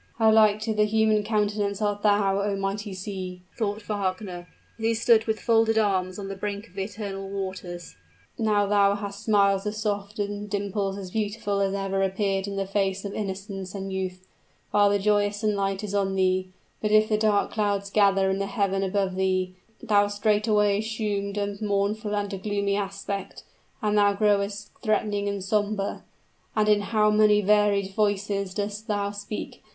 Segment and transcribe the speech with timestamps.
[0.17, 4.47] "How like to the human countenance art thou, oh mighty sea!" thought Wagner,
[4.79, 7.97] as he stood with folded arms on the brink of the eternal waters.
[8.35, 12.65] "Now thou hast smiles as soft and dimples as beautiful as ever appeared in the
[12.65, 14.25] face of innocence and youth,
[14.71, 16.49] while the joyous sunlight is on thee.
[16.81, 21.63] But if the dark clouds gather in the heaven above thee, thou straightway assumed a
[21.63, 23.43] mournful and a gloomy aspect,
[23.83, 26.01] and thou growest threatening and somber.
[26.55, 29.61] And in how many varied voices dost thou speak.